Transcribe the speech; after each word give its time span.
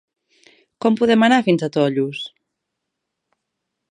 Com 0.85 0.97
podem 1.01 1.25
anar 1.27 1.37
fins 1.49 1.67
a 1.67 1.69
Tollos? 1.77 2.23